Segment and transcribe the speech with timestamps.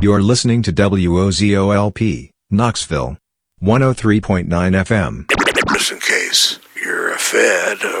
[0.00, 3.16] You're listening to WOZOLP, Knoxville.
[3.60, 5.26] 103.9 FM.
[5.72, 8.00] Just in case you're a Fed uh,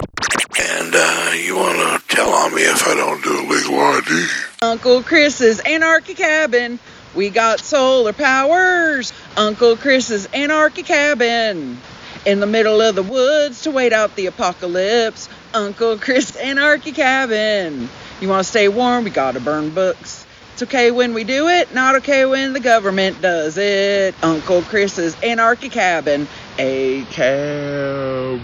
[0.60, 4.26] and uh, you want to tell on me if I don't do a legal ID.
[4.62, 6.78] Uncle Chris's Anarchy Cabin.
[7.16, 9.12] We got solar powers.
[9.36, 11.78] Uncle Chris's Anarchy Cabin.
[12.24, 15.28] In the middle of the woods to wait out the apocalypse.
[15.52, 17.88] Uncle Chris's Anarchy Cabin.
[18.20, 19.02] You want to stay warm?
[19.02, 20.15] We gotta burn books.
[20.56, 24.14] It's okay when we do it, not okay when the government does it.
[24.24, 26.26] Uncle Chris's Anarchy Cabin.
[26.58, 28.40] A cab.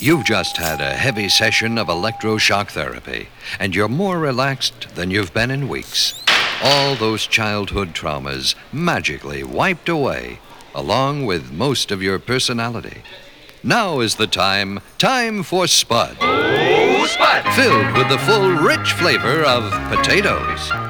[0.00, 3.28] You've just had a heavy session of electroshock therapy,
[3.60, 6.24] and you're more relaxed than you've been in weeks.
[6.64, 10.40] All those childhood traumas magically wiped away,
[10.74, 13.02] along with most of your personality.
[13.62, 16.16] Now is the time, time for Spud.
[16.20, 17.54] Oh, Spud!
[17.54, 20.87] Filled with the full, rich flavor of potatoes.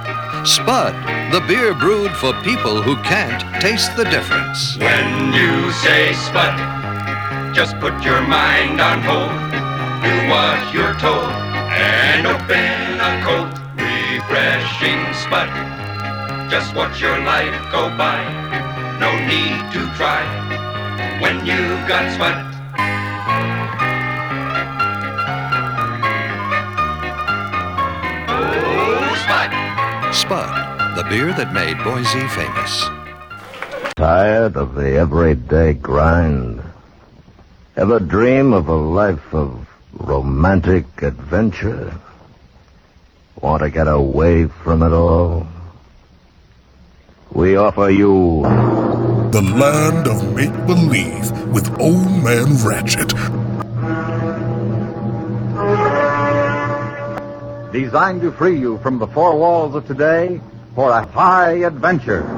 [0.48, 0.95] Spud,
[1.30, 4.79] the beer brewed for people who can't taste the difference.
[4.79, 6.56] When you say Spud,
[7.55, 9.28] just put your mind on hold.
[10.00, 11.28] Do what you're told
[11.69, 15.53] and open a cold, refreshing Spud.
[16.48, 18.17] Just watch your life go by.
[18.98, 20.25] No need to try
[21.20, 22.58] when you've got Spud.
[30.19, 30.48] Spud!
[30.48, 32.84] Spud, the beer that made Boise famous.
[33.97, 36.61] Tired of the everyday grind?
[37.77, 41.94] Ever dream of a life of romantic adventure?
[43.41, 45.46] Want to get away from it all?
[47.30, 48.42] We offer you
[49.30, 53.14] The land of make believe with Old Man Ratchet.
[57.79, 60.41] Designed to free you from the four walls of today
[60.75, 62.38] for a high adventure.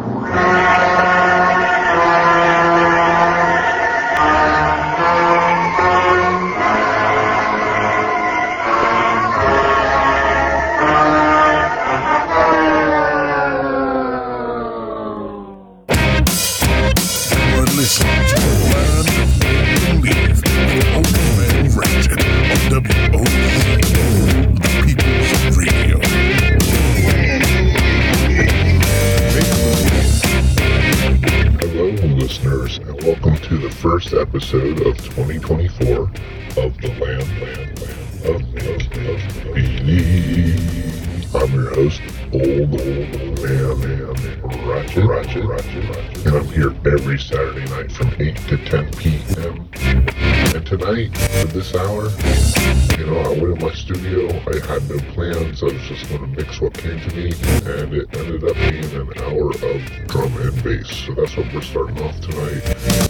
[56.60, 57.32] What came to me,
[57.65, 60.88] and it ended up being an hour of drum and bass.
[60.91, 62.60] So that's what we're starting off tonight.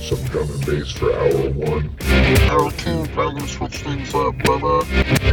[0.00, 1.90] Some drum and bass for hour one.
[2.50, 4.86] Hour two, probably switch things up, brother.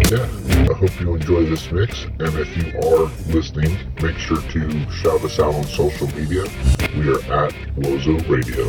[0.09, 0.27] Yeah,
[0.69, 5.23] I hope you enjoy this mix, and if you are listening, make sure to shout
[5.23, 6.43] us out on social media.
[6.95, 8.67] We are at Wozo Radio.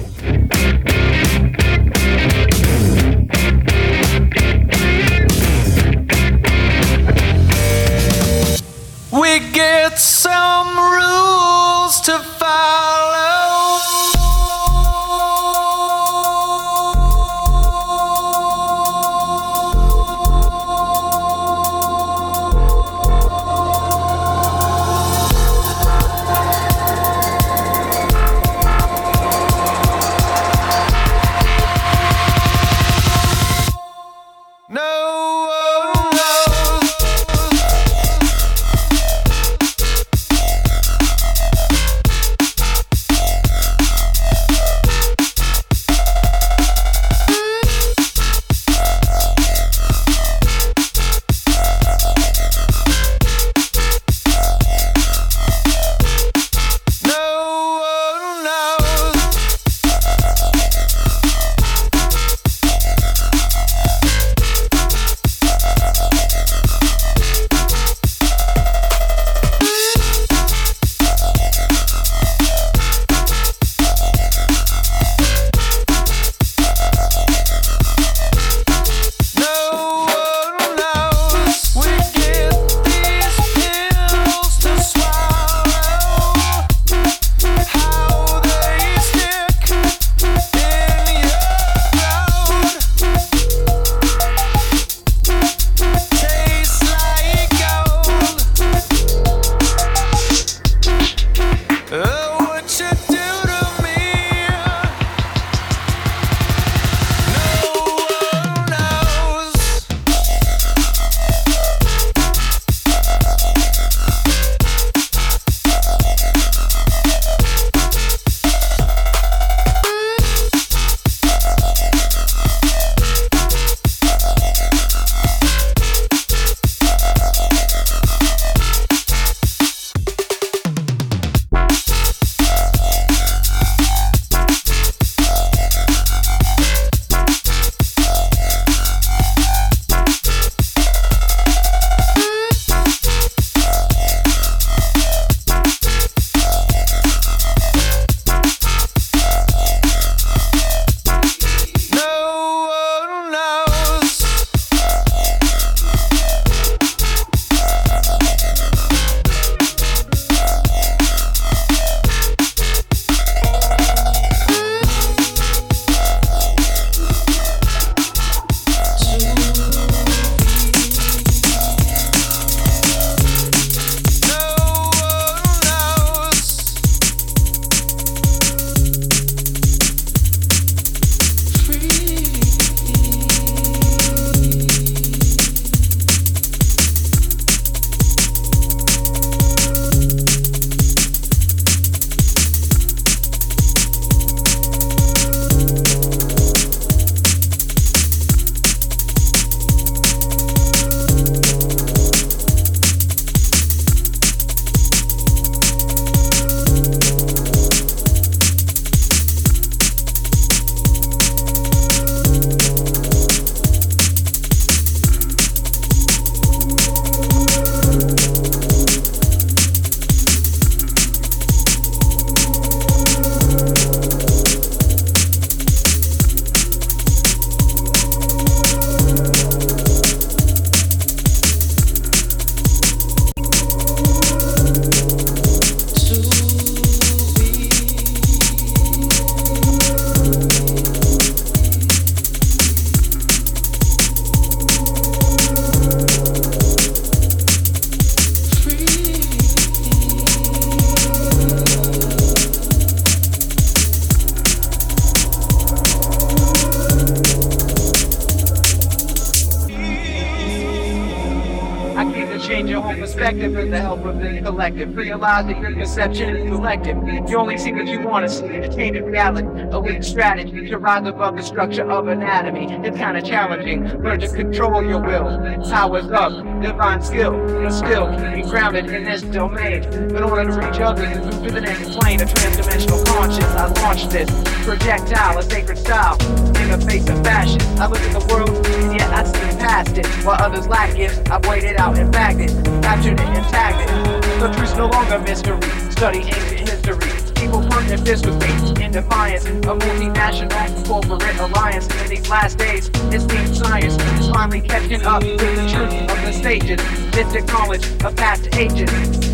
[263.18, 264.96] Perspective with the help of the collective.
[264.96, 266.96] Realize that your perception is collective.
[267.28, 268.76] You only see what you want to see.
[268.76, 272.66] Tainted reality, a weak strategy to rise above the structure of anatomy.
[272.86, 273.84] It's kind of challenging.
[274.02, 275.40] Learn to control your will.
[275.68, 276.32] Powers up,
[276.62, 277.32] divine skill.
[277.32, 279.82] But still, be grounded in this domain.
[279.82, 283.44] In order to reach others, it's a physical plane, a transdimensional conscience.
[283.44, 286.18] I launched this projectile, a sacred style.
[286.60, 289.96] In the face of fashion, I look at the world, and yet I see past
[289.96, 290.06] it.
[290.26, 294.40] While others lack gifts, I've waited out and bagged it, captured it and tagged it.
[294.40, 295.62] The truth's no longer mystery.
[295.90, 297.08] Study ancient history.
[297.34, 301.88] People burn their fists with me in defiance of multinational corporate alliance.
[302.02, 306.18] In these last days, it's deep science is finally catching up with the truth of
[306.26, 306.80] the stages.
[307.16, 308.90] Mystic knowledge of past ages.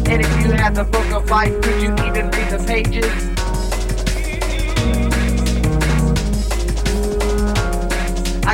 [0.07, 3.34] And if you had the book of life, could you even read the pages?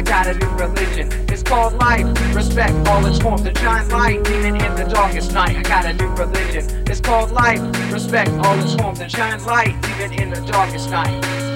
[0.01, 1.11] I got a new religion.
[1.29, 2.07] It's called life.
[2.35, 5.59] Respect all its forms and shine light even in the darkest night.
[5.59, 6.65] I got a new religion.
[6.87, 7.61] It's called life.
[7.93, 11.50] Respect all its forms and shine light even in the darkest night.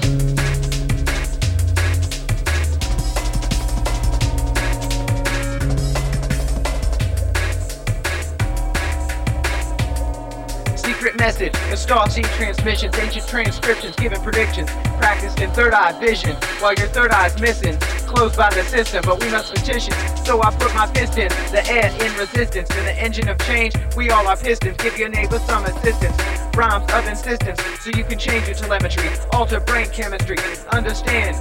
[11.25, 14.69] Message, star seed transmissions, ancient transcriptions, giving predictions,
[15.01, 19.19] practiced in third eye vision, while your third eye's missing, closed by the system, but
[19.19, 19.91] we must petition.
[20.23, 23.73] So I put my fist in, the air in resistance, in the engine of change,
[23.97, 26.15] we all are pistons, give your neighbor some assistance,
[26.55, 30.37] rhymes of insistence, so you can change your telemetry, alter brain chemistry,
[30.73, 31.35] understand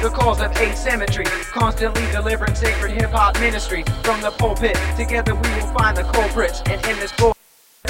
[0.00, 1.24] the cause of asymmetry.
[1.50, 4.78] Constantly delivering sacred hip hop ministry from the pulpit.
[4.96, 7.33] Together we will find the culprits, and end this book.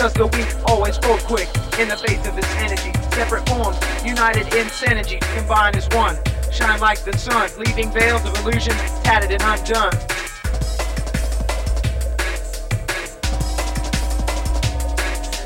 [0.05, 1.49] Cause the weak always fall quick
[1.81, 2.93] in the face of this energy.
[3.17, 6.19] Separate forms, united in synergy, combined as one.
[6.53, 9.95] Shine like the sun, leaving veils of illusion tattered and undone.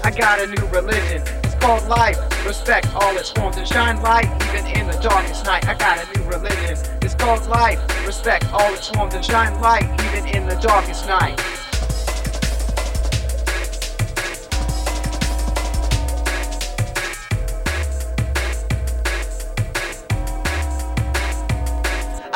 [0.03, 1.23] I got a new religion.
[1.45, 2.19] It's called life.
[2.45, 5.69] Respect all its forms and shine light even in the darkest night.
[5.69, 6.77] I got a new religion.
[7.01, 7.79] It's called life.
[8.05, 11.58] Respect all its forms and shine light even in the darkest night.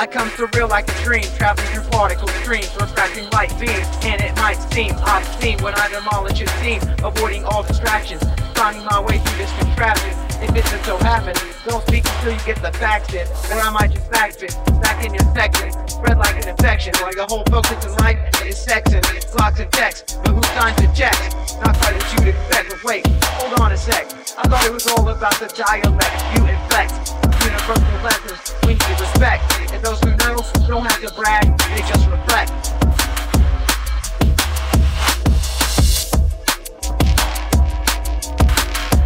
[0.03, 4.35] I come surreal like a dream, traveling through particle streams, refracting light beams, and it
[4.35, 8.21] might seem obscene when I demolish your scene, avoiding all distractions,
[8.57, 10.22] finding my way through this contraption.
[10.43, 13.71] If it just so happens, don't speak until you get the facts in, or I
[13.71, 14.51] might just backspin,
[14.83, 18.59] back in your section, spread like an infection, while your whole focus in life is
[18.59, 21.35] sexing, clocks and texts, but who signs the checks?
[21.63, 23.07] Not quite what you'd expect, but wait,
[23.39, 24.11] hold on a sec.
[24.37, 27.13] I thought it was all about the dialect you inflect.
[27.45, 29.43] Universal lessons we need respect.
[29.73, 32.51] And those who know don't have to brag, they just reflect.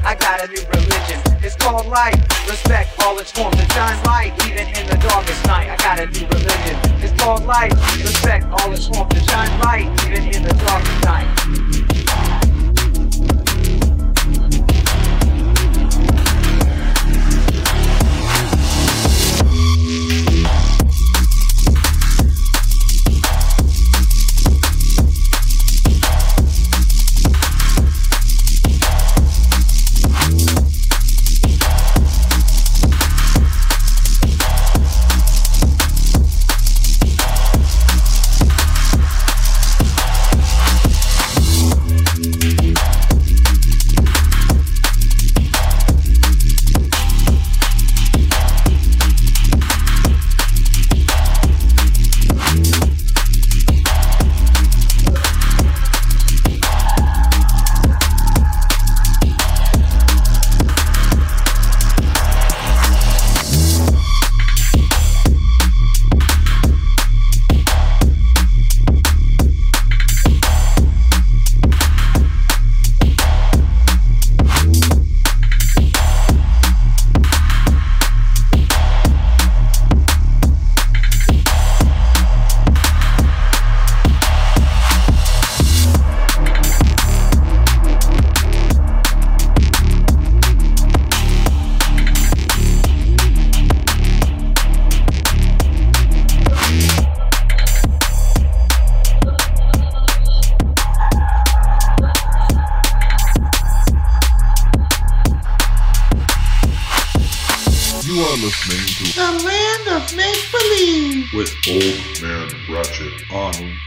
[0.05, 1.26] I got a new religion.
[1.47, 2.19] It's called life.
[2.51, 5.71] Respect all its forms and shine light even in the darkest night.
[5.71, 6.77] I got a new religion.
[7.01, 7.73] It's called life.
[8.03, 11.76] Respect all its forms and shine light even in the darkest night.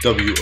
[0.06, 0.39] On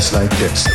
[0.00, 0.66] just like this.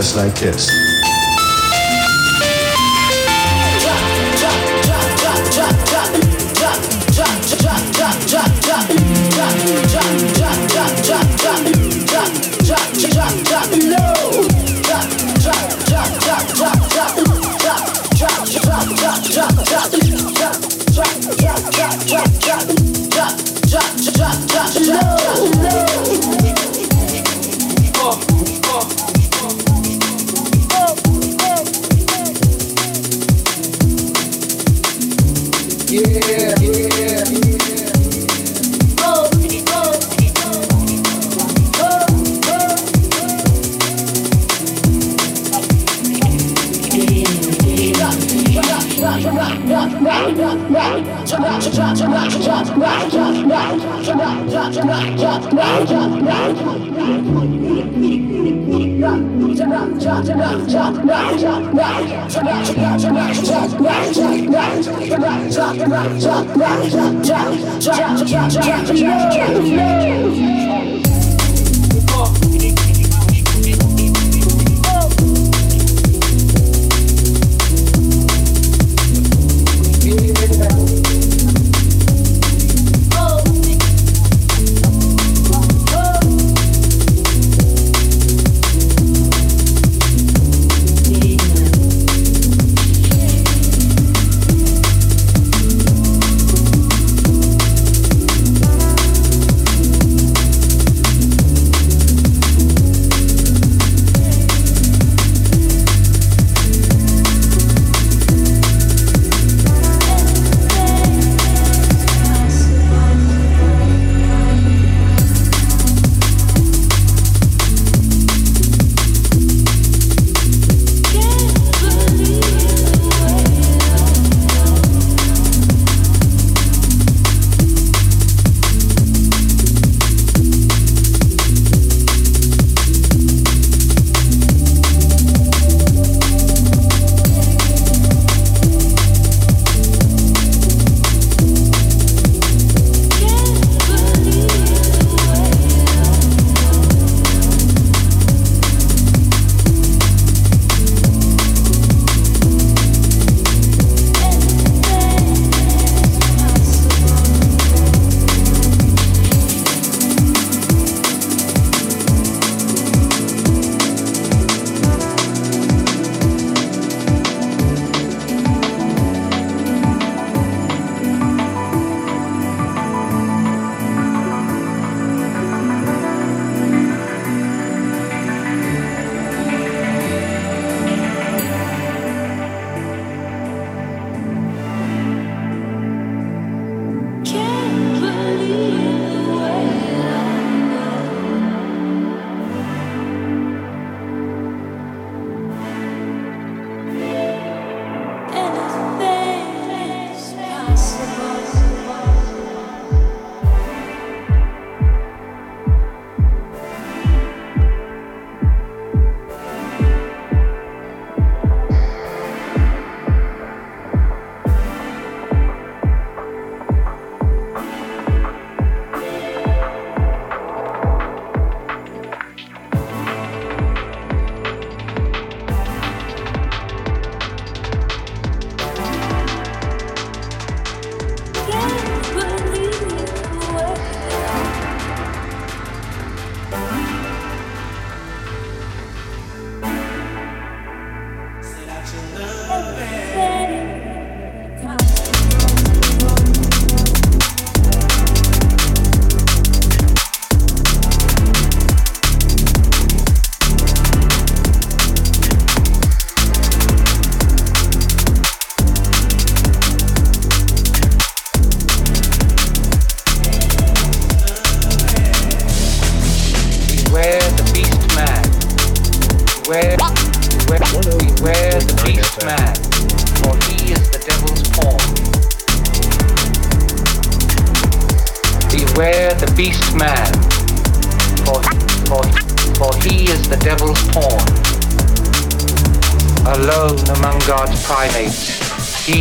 [0.00, 0.89] Just like this.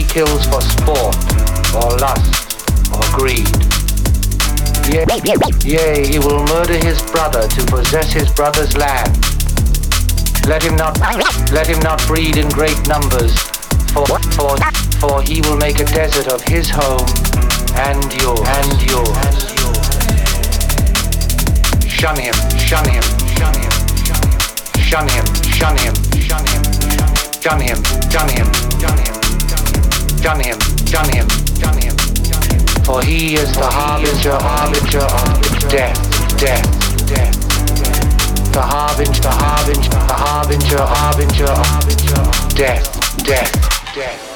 [0.10, 1.16] Kills for sport,
[1.78, 2.58] or lust,
[2.94, 3.46] or greed.
[4.90, 9.14] Yea, he will murder his brother to possess his brother's land.
[10.48, 11.00] Let him not,
[11.52, 13.38] let him not breed in great numbers,
[13.94, 14.58] for, for,
[15.00, 17.06] for he will make a desert of his home
[17.78, 19.60] and yours, and yours.
[21.86, 23.04] Shun him, shun him,
[23.38, 23.72] shun him,
[24.82, 26.64] shun him, shun him, shun him,
[27.40, 29.09] shun him, shun him, shun him,
[30.22, 31.28] shun him, shun him,
[31.60, 31.96] shun him.
[32.84, 35.98] For he is the harbinger, harbinger of death,
[36.38, 37.36] death, death.
[38.52, 44.29] The harbinger, the harbinger, the harbinger, harbinger, harbinger of death, death, death.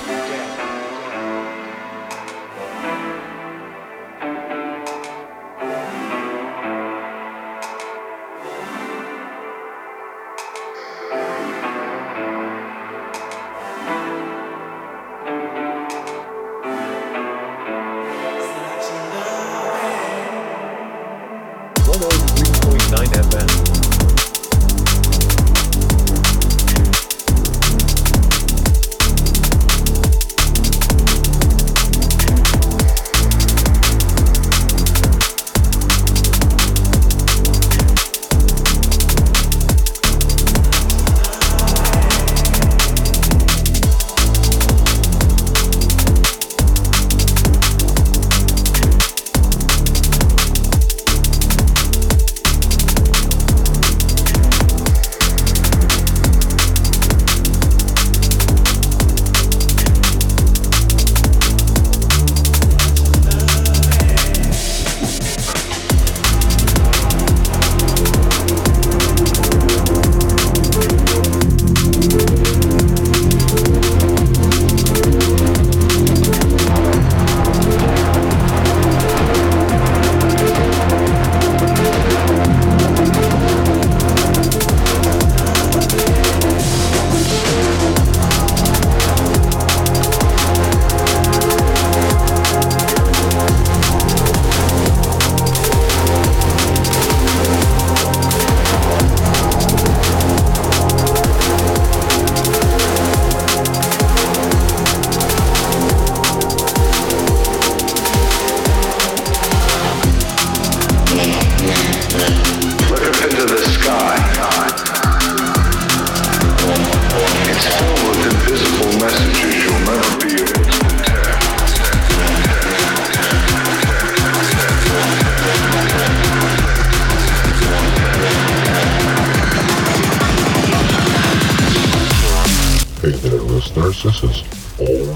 [134.03, 134.43] This is
[134.81, 135.15] Old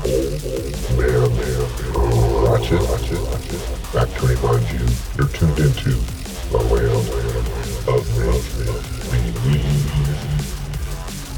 [0.96, 1.28] Man
[2.48, 2.80] Ratchet.
[3.92, 5.92] Back to remind you, you're tuned into
[6.52, 7.04] the land
[7.90, 8.02] of
[9.12, 9.28] make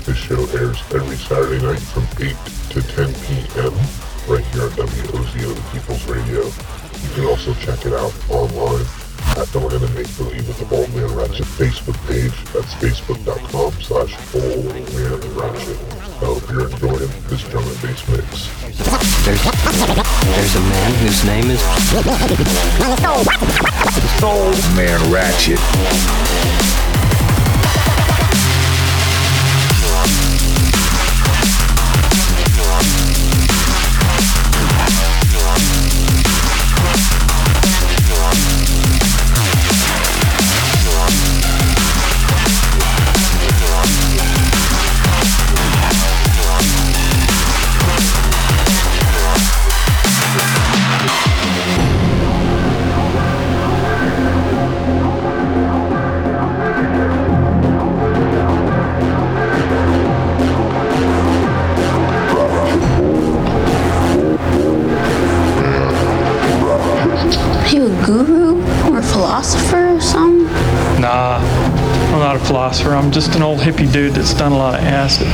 [0.05, 2.37] This show airs every Saturday night from 8
[2.69, 3.73] to 10 p.m.
[4.27, 6.45] right here on WOZO, the People's Radio.
[6.45, 8.38] You can also check it out online
[21.29, 21.61] name is
[24.19, 25.59] Soul Man Ratchet.
[73.87, 75.27] Dude that's done a lot of acid.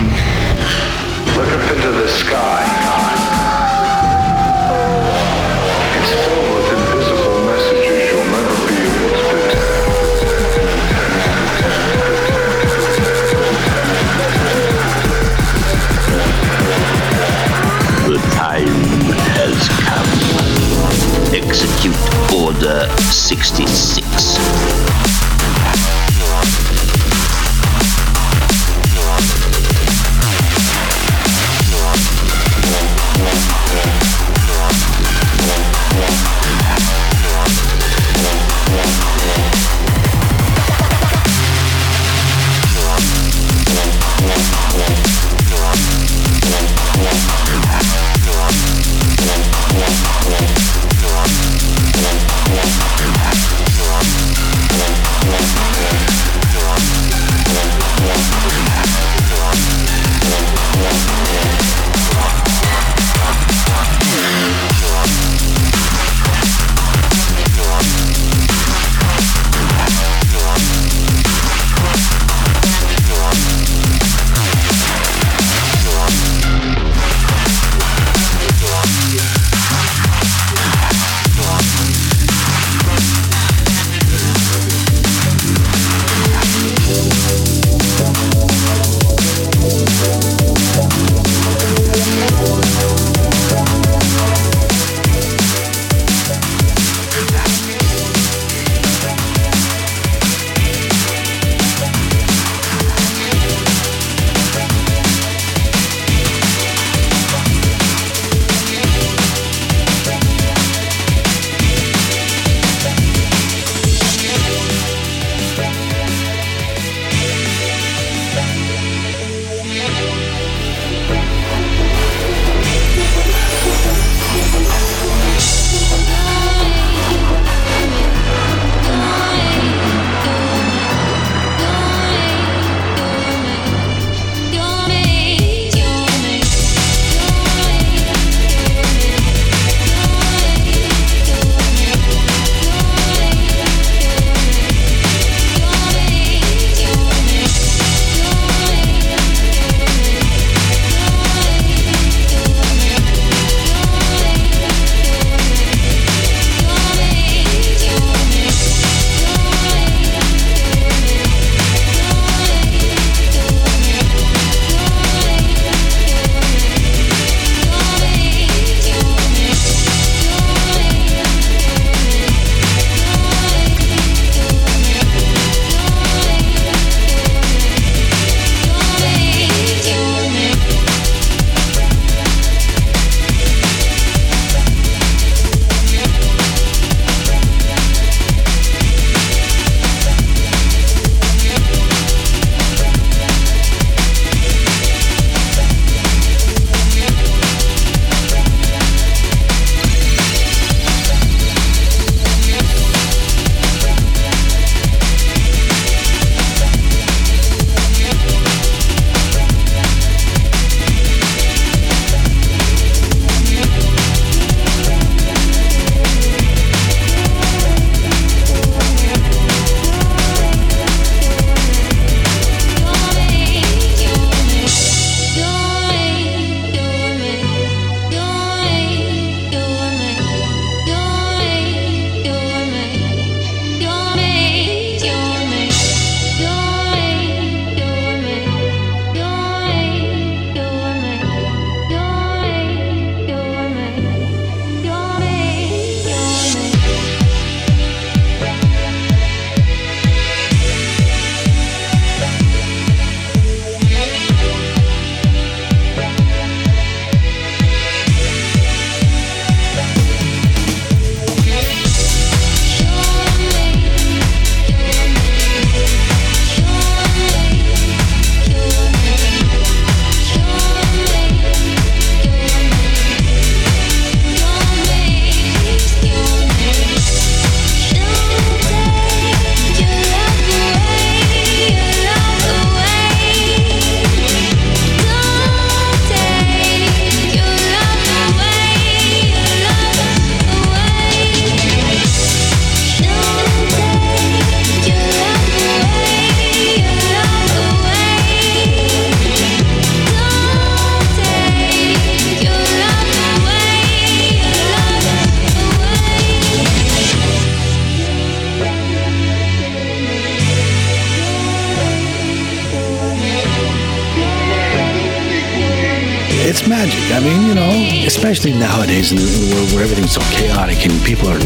[318.96, 321.38] days in the, in the world where everything's so chaotic and people are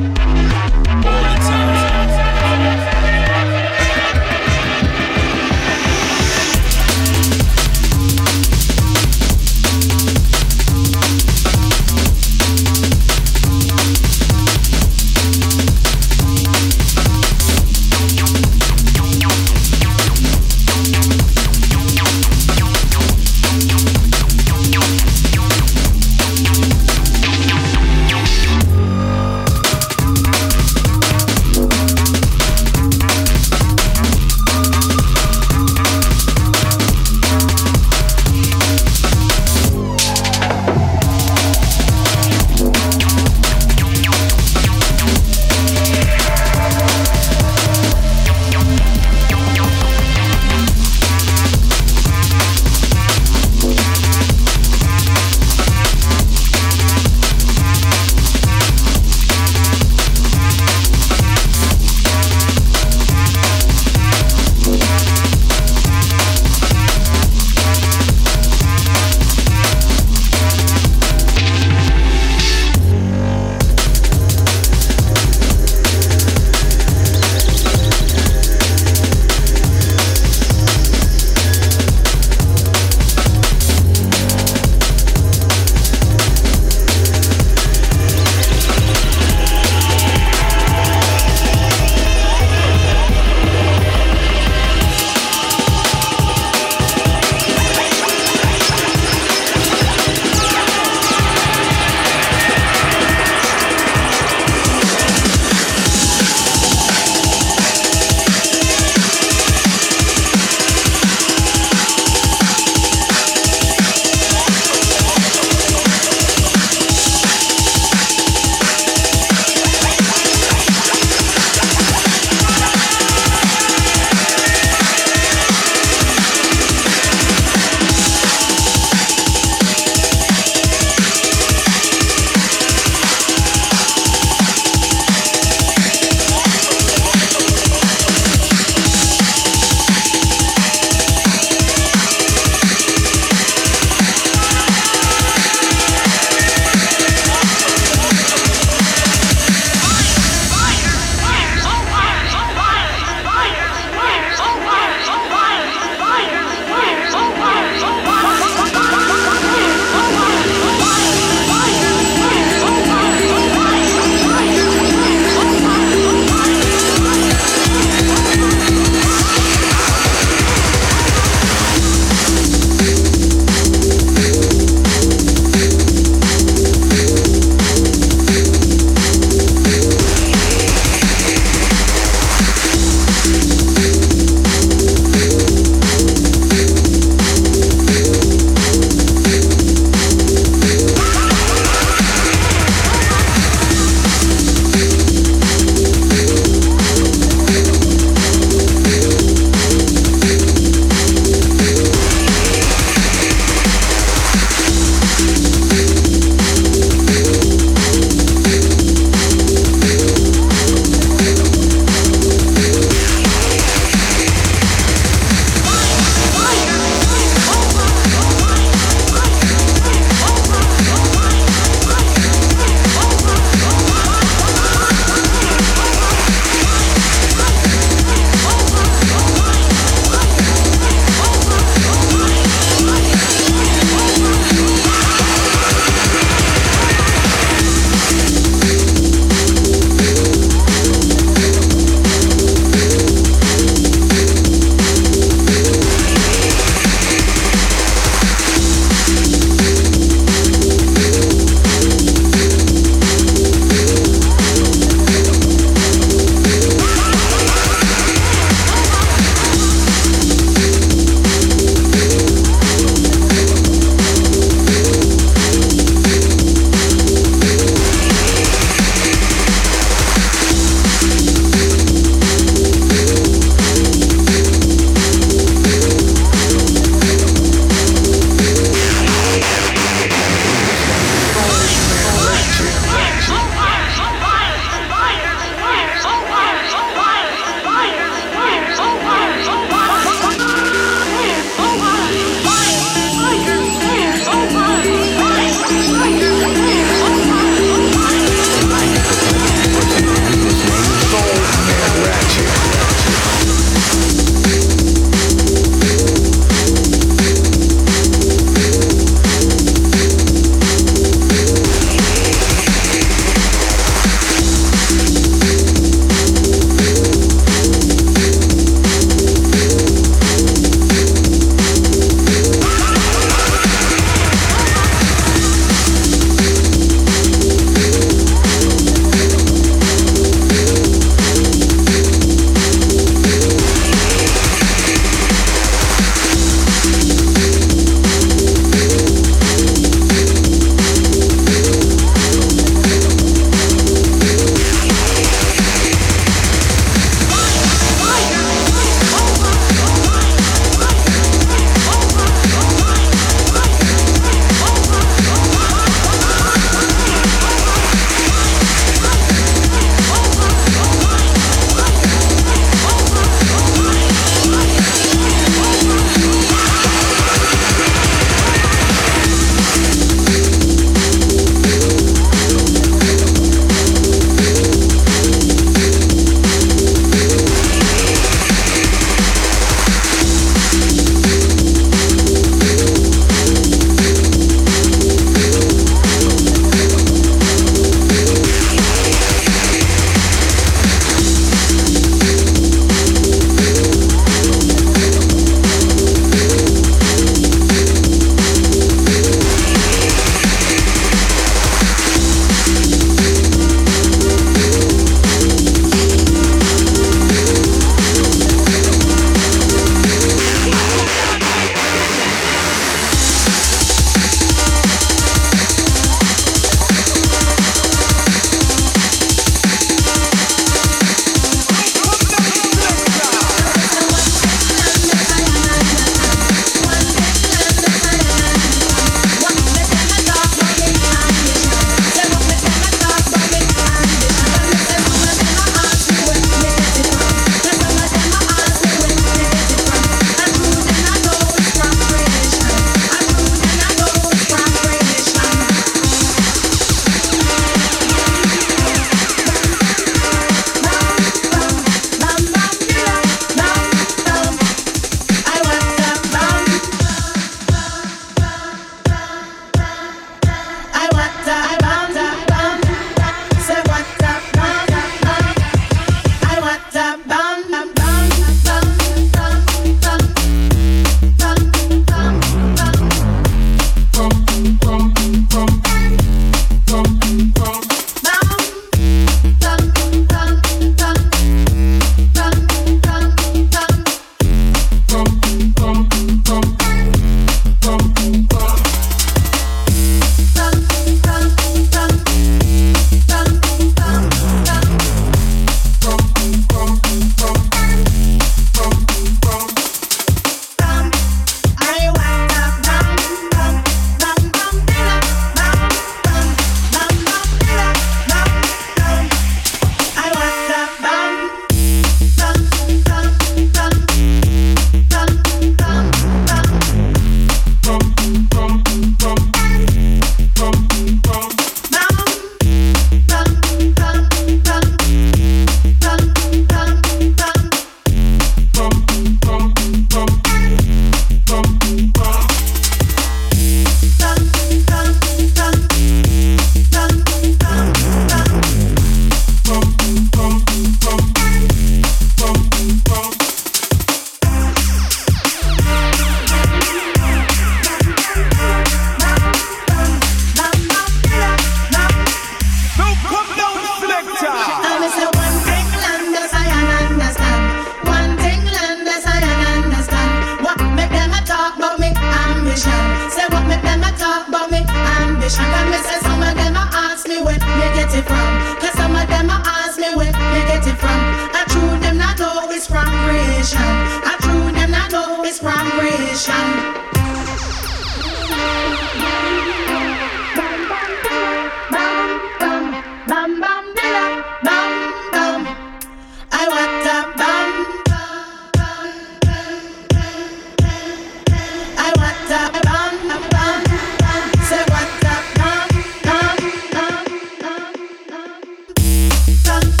[599.79, 600.00] dum,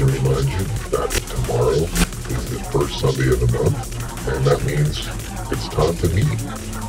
[0.00, 4.96] to remind you that tomorrow is the first Sunday of the month, and that means
[5.52, 6.40] it's time to meet.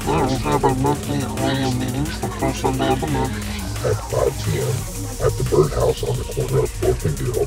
[0.08, 3.36] Yeah, we have our monthly annual meetings the first Sunday of the month.
[3.84, 7.46] At 5 p.m at the Birdhouse on the corner of 4th and Gill,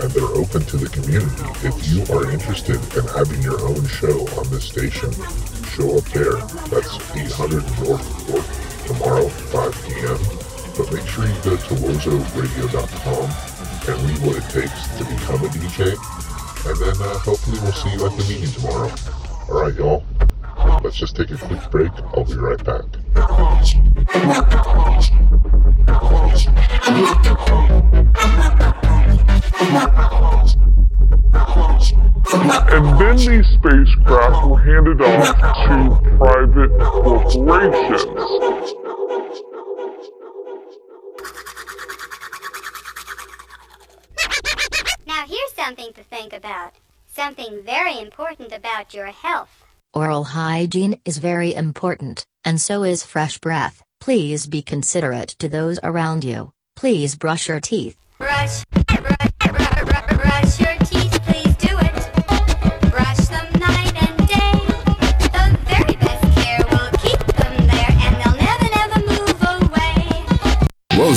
[0.00, 1.42] and they're open to the community.
[1.60, 5.12] If you are interested in having your own show on this station,
[5.76, 6.40] show up there.
[6.72, 10.16] That's 800 North 4th tomorrow, 5 p.m.
[10.78, 15.48] But make sure you go to wozoradio.com and read what it takes to become a
[15.48, 15.96] DJ.
[16.68, 18.90] And then uh, hopefully we'll see you at the meeting tomorrow.
[19.48, 20.04] All right, y'all.
[20.82, 21.92] Let's just take a quick break.
[22.14, 22.84] I'll be right back.
[32.72, 38.74] And then these spacecraft were handed off to private corporations.
[45.40, 46.72] Here's something to think about.
[47.06, 49.64] Something very important about your health.
[49.94, 53.82] Oral hygiene is very important, and so is fresh breath.
[54.00, 56.52] Please be considerate to those around you.
[56.76, 57.96] Please brush your teeth.
[58.18, 60.69] Brush, brush, brush, brush, your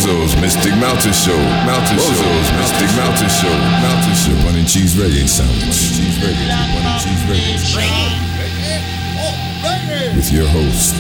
[0.04, 1.40] Wozo's Mystic Mountain Show.
[1.64, 3.56] Mountain Wozo's Mystic Mountain Show.
[3.80, 4.36] Mountain Show.
[4.44, 5.96] Bun and cheese reggae sandwich.
[5.96, 6.44] Cheese reggae.
[6.76, 7.56] Bun and cheese reggae.
[10.12, 10.92] With your host,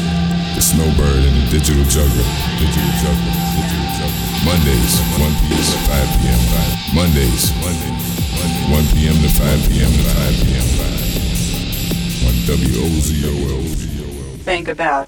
[0.55, 2.23] the Snowbird and the Digital Juggler.
[2.63, 3.35] Digital Juggler.
[3.59, 4.23] Digital Juggler.
[4.47, 5.67] Mondays, 1 p.m.
[5.67, 6.39] to 5 p.m.
[6.95, 7.91] Mondays, Monday,
[8.71, 9.19] 1 p.m.
[9.19, 9.91] to 5 p.m.
[9.91, 10.67] to 5 p.m.
[12.23, 13.83] On WOZO.
[14.43, 15.01] Think about